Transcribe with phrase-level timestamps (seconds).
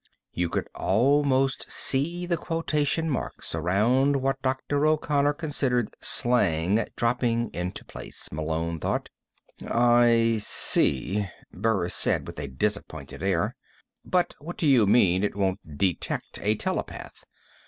[0.33, 4.83] You could almost see the quotation marks around what Dr.
[4.87, 9.09] O'Connor considered slang dropping into place, Malone thought.
[9.63, 13.55] "I see," Burris said with a disappointed air.
[14.03, 17.23] "But what do you mean, it won't detect a telepath?